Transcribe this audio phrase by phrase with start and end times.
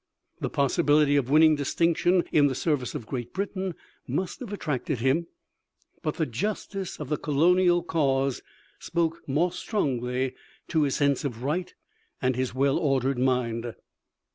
[0.39, 3.75] The possibility of winning distinction in the service of Great Britain
[4.07, 5.27] must have attracted him,
[6.01, 8.41] but the justice of the colonial cause
[8.79, 10.33] spoke more strongly
[10.69, 11.71] to his sense of right
[12.19, 13.75] and his well ordered mind.